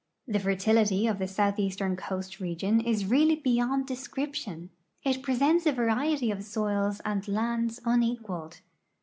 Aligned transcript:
The 0.27 0.39
fertility 0.39 1.05
of 1.05 1.19
the 1.19 1.27
southeastern 1.27 1.95
coast 1.95 2.39
region 2.39 2.81
is 2.83 3.05
really 3.05 3.35
beyond 3.35 3.85
descrii>tion. 3.85 4.69
It 5.03 5.21
presents 5.21 5.67
a 5.67 5.71
variety 5.71 6.31
of 6.31 6.43
soils 6.43 7.01
and 7.05 7.27
lands 7.27 7.79
unequaled. 7.85 8.61